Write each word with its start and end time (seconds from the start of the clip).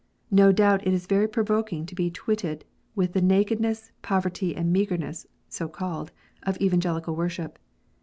No 0.31 0.51
doubt 0.51 0.87
it 0.87 0.93
is 0.95 1.05
very 1.05 1.27
provoking 1.27 1.85
to 1.85 1.93
be 1.93 2.09
twitted 2.09 2.65
with 2.95 3.13
the 3.13 3.21
naked 3.21 3.59
ness, 3.61 3.91
poverty, 4.01 4.55
and 4.55 4.73
meagreness 4.73 5.27
(so 5.47 5.67
called) 5.67 6.11
of 6.41 6.59
Evangelical 6.59 7.15
worship. 7.15 7.59